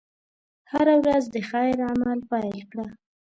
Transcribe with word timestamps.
هره 0.71 0.95
ورځ 1.01 1.23
د 1.33 1.37
خیر 1.49 1.77
عمل 1.89 2.19
پيل 2.31 2.59
کړه. 2.71 2.87